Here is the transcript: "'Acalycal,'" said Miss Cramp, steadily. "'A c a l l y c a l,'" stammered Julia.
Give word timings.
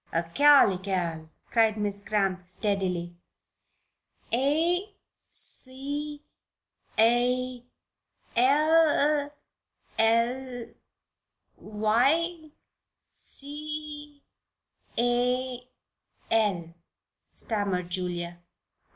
"'Acalycal,'" 0.11 1.29
said 1.53 1.77
Miss 1.77 1.99
Cramp, 1.99 2.41
steadily. 2.47 3.13
"'A 4.33 4.95
c 5.31 6.23
a 6.97 7.63
l 8.35 9.31
l 9.99 10.65
y 11.59 12.51
c 13.11 14.23
a 14.97 15.63
l,'" 16.31 16.73
stammered 17.31 17.91
Julia. 17.91 18.39